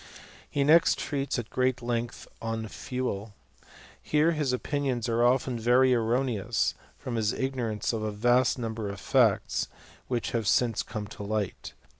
He 0.49 0.63
next 0.63 0.97
treats 0.97 1.37
at 1.37 1.51
great 1.51 1.79
length 1.83 2.27
on 2.41 2.65
/we?. 2.67 3.31
Here 4.01 4.31
his 4.31 4.51
opinions 4.51 5.07
are 5.07 5.23
often 5.23 5.59
very 5.59 5.93
erroneous, 5.93 6.73
from 6.97 7.17
his 7.17 7.33
ignorance 7.33 7.93
of 7.93 8.01
ft 8.01 8.13
vast 8.15 8.57
number 8.57 8.89
of 8.89 8.99
facts 8.99 9.67
which 10.07 10.31
have 10.31 10.47
since 10.47 10.81
come 10.81 11.05
to 11.09 11.21
light. 11.21 11.73